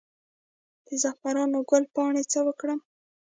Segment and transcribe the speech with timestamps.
[0.87, 2.79] د زعفرانو ګل پاڼې څه وکړم؟